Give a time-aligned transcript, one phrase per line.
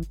[0.00, 0.06] テ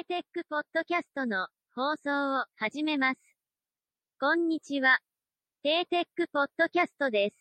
[0.00, 3.20] ーテックポッドキャストの放送を始めます。
[4.18, 5.00] こんにちは。
[5.62, 7.39] テーテックポッドキャストです。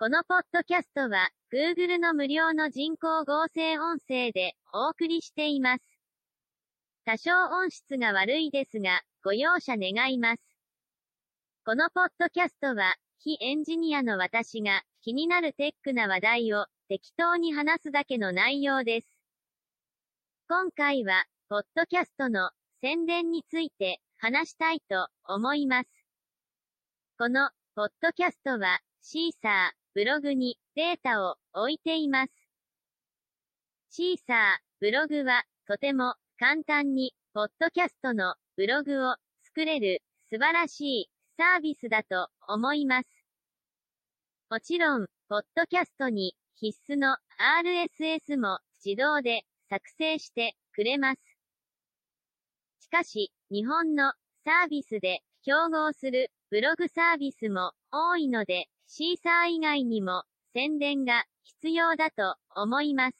[0.00, 5.82] このポッドキャストは Google の無料の人工合成音声でお送りしています。
[7.04, 10.42] 多少音質が悪いですが、ご容赦願います。
[11.64, 19.08] このポッドキャストは、非エンジニアの私が気になるテックな話題を適当に話すだけの内容です。
[20.48, 25.90] 今回は、ポッドキャストの宣伝について話したいと思います。
[27.18, 32.32] この、ポッドキャストは、シーサー、ブログにデータを置いています。
[33.90, 34.36] シーサー、
[34.78, 43.08] ブログは、とても簡単に、ポッドキャストのブログを作れる素晴らしいサービスだと思います。
[44.48, 47.16] もちろん、ポッドキャストに必須の
[47.58, 51.20] RSS も自動で作成してくれます。
[52.78, 54.12] しかし、日本の
[54.44, 63.16] サービスで競合するブログサービスも多いので、シーサー以外にも宣伝が必要だと思います。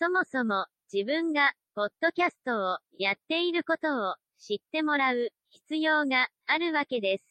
[0.00, 7.24] そもそも自分がポッドキャストをやっていることを知ってもらう必要があるわけです。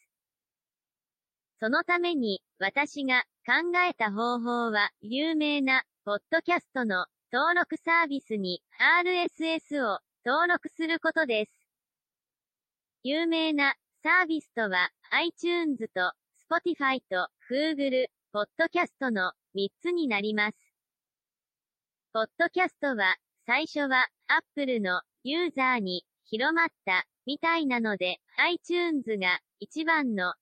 [1.59, 8.61] そのために私が考えた方法は有名なポッドキャストの登録サービスに
[9.03, 11.51] RSS を登録することです。
[13.03, 16.13] 有名なサービスとは iTunes と
[16.49, 20.57] Spotify と Google、ポッドキャストの3つになります。
[22.13, 30.33] ポッドキャストは最初は Apple のユーザーに広まったみたいなので iTunes が一番の老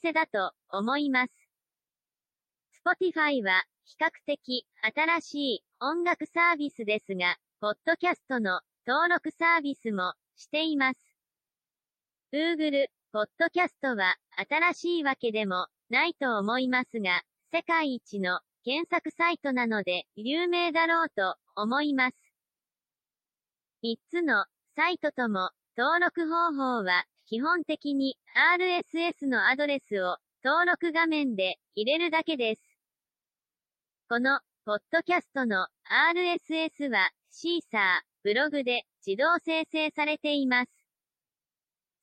[0.00, 1.32] 舗だと思います。
[2.86, 11.00] Spotify は比較的新しい音楽サービスですが、ポッドキャストの登録サービスもしています。
[12.32, 14.16] Google、ポッドキャストは
[14.50, 22.16] 新しいわけでもないと思いますが、世界一の検索サイトなので有名だろうと思います。
[23.82, 24.44] 3つの
[24.76, 32.62] サイトとも登録方法は基本的に RSS のアドレスを登録画面で入れるだけです。
[34.10, 35.66] このポッドキャストの
[36.12, 37.80] RSS はシーサー、
[38.22, 40.70] ブログで自動生成されています。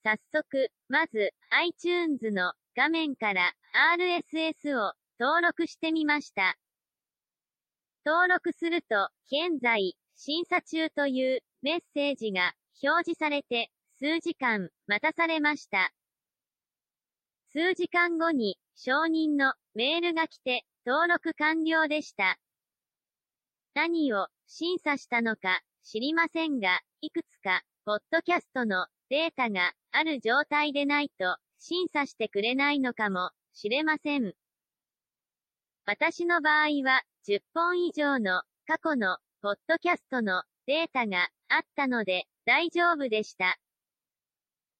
[0.02, 3.52] 早速、まず iTunes の画面から
[3.94, 6.56] RSS を登録してみました。
[8.04, 12.52] 登録すると、現在、審査中というメッセージが
[12.82, 15.90] 表示されて、数時間待たされました。
[17.50, 22.38] 数時間後に承認のメールが来て登録完了でした。
[23.74, 34.34] 何を審査したのか知りませんが、いくつか、ポッドキャストのデータがある状態でないと審査してくれないのかもしれません。
[35.86, 43.58] 私の場合は10本以上の過去のポッドキャストのデータがあったので大丈夫でした。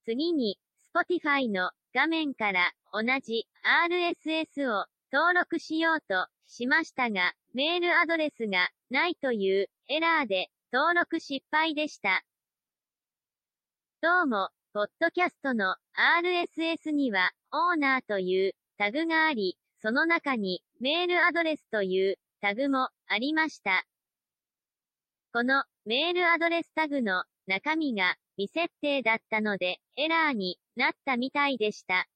[0.05, 0.59] 次に
[0.95, 12.25] Spotify の画面から同じ RSS を登録しようとしましたが、メールアドレスがないというエラーで登録失敗でした。
[14.07, 23.85] どうも、ポッドキャストの RSS にはオーナーというタグがあり、その中にメールアドレスというタグもありました。
[25.33, 32.07] このメールアドレスタグの中身が未設定だったのでエラーになったみたいでした。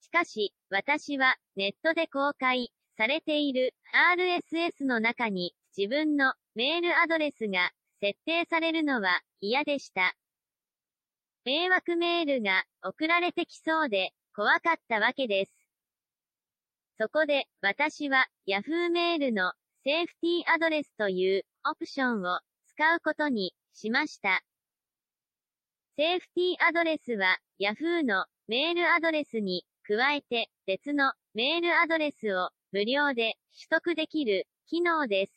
[0.00, 3.76] しかし、私はネットで公開されている
[4.16, 10.16] RSS の中に自分のメールアドレスが設定されるのは嫌でした。
[11.44, 15.52] 迷惑メールが送られてきそうで怖かったわけです。
[16.98, 19.52] そこで私は Yahoo メールの
[19.82, 24.42] セーフティーアドレスというオプションを使うことにしました。
[25.96, 35.32] セーフティーアドレスは Yahoo のメールアドレスに加えて別のメールアドレスを無料で取得できる機能です。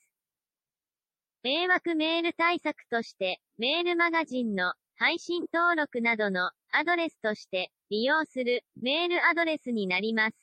[1.42, 10.38] 迷惑メール対策としてメールマガジンの配信登録などのアドレスとして利用するメールアドレスになります。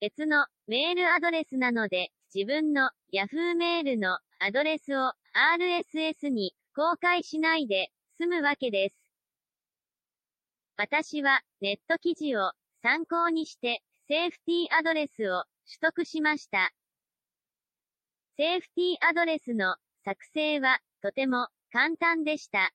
[0.00, 8.96] 別のメールアドレスなので自分の Yahoo メールのアドレスを RSS に公開しないで済むわけです。
[10.76, 16.72] 私はネット記事を参考にしてセーフティーアドレスを取得しました。
[18.36, 22.72] セーフティーアドレスの作成はとても簡単でした。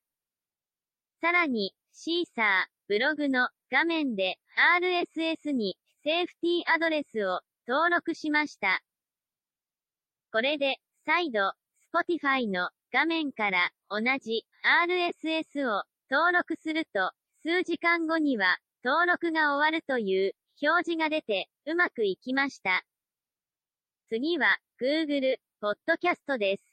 [1.22, 2.46] さらに、シーサー、
[2.88, 4.40] ブログの画面で
[4.82, 8.82] RSS にセーフティーアドレスを登録しました。
[10.32, 11.54] これで、再度、
[11.94, 17.12] Spotify の画面から同じ RSS を登録すると、
[17.44, 22.84] 数時間後には登録が終わるという表示が出てうまくいきました。
[24.10, 26.64] 次は Google Podcast です。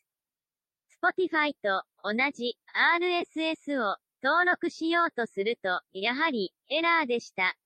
[1.02, 7.56] Spotify と同じ RSS を登録しようとすると、やはりエラーでした。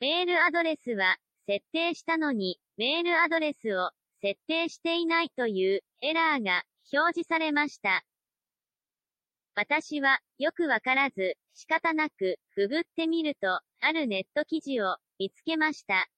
[0.00, 3.90] メールアドレスは設定したのに、メールアドレスを
[4.20, 8.04] 設定していないというエラーが表示されました。
[9.54, 16.08] 私はよくわからず仕方なくググってみると、あるネット記事を見つけました。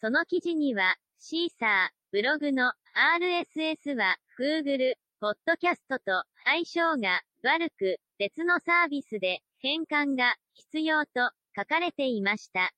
[0.00, 12.72] その記事には、シーサー、ブログの RSS は Google、ポッドキャストと相性が悪く、別のサービスで変換が必要と書かれていました。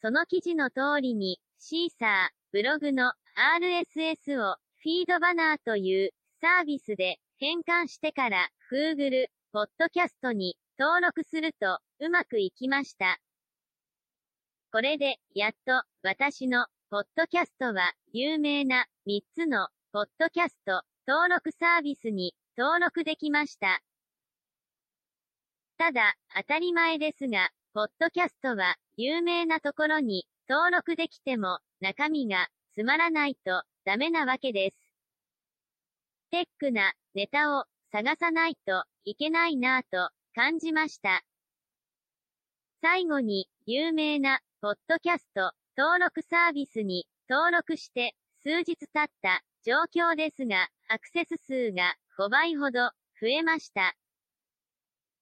[0.00, 6.10] その記事の通りに、シーサー、ブログの RSS をフィードバナーという
[6.40, 13.18] サービスで変換してから Google、ポッドキャストに登録するとうまくいきました。
[14.72, 23.82] これで、やっと私のポッドキャストは有名な3つのポッドキャスト登録サービスに登録できました。
[25.78, 34.76] ただ、当たり前ですが、ポッドキャストは、有名なところに、登録できても、中身が、つまらないと、ダメなわけです。
[36.30, 41.24] テックな、ネタを、探さないといけないなぁと、感じました。
[42.82, 53.96] 最後に、有名な、ポッドキャスト、登録サービスに、登録して、数日経った状況ですが、アクセス数が5倍ほど増えました。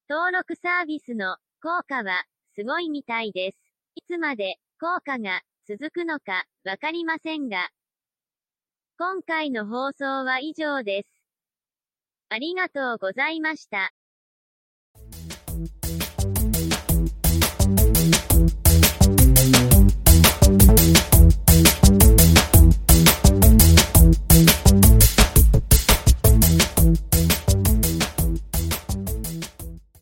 [0.09, 3.59] 登録サービスの効果はすごいみたいです。
[3.95, 7.71] いつまで効果が続くのかわかりませんが。
[8.99, 11.09] 今回の放送は以上です。
[12.29, 13.93] ありがとうございました。